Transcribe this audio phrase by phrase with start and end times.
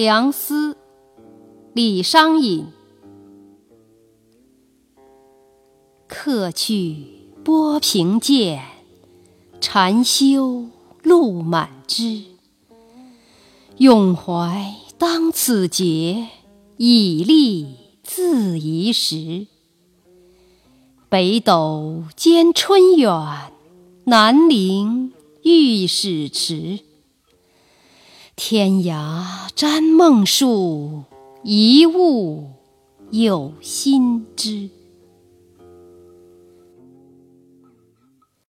[0.00, 0.78] 梁思，
[1.74, 2.68] 李商隐。
[6.08, 7.04] 客去
[7.44, 8.62] 波平见，
[9.60, 10.64] 禅修
[11.02, 12.22] 路满枝。
[13.76, 16.28] 永怀当此节，
[16.78, 19.48] 以立自宜时。
[21.10, 23.12] 北斗兼春远，
[24.04, 25.12] 南陵
[25.42, 26.80] 欲始迟。
[28.42, 29.22] 天涯
[29.54, 31.02] 沾梦树，
[31.42, 32.46] 一物
[33.10, 34.70] 有心知。